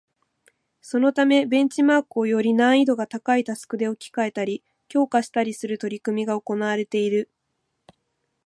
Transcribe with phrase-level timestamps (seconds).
[0.81, 7.29] そのためベンチマークをより難易度が高いタスクで置き換えたり、強化したりする取り組みが行われている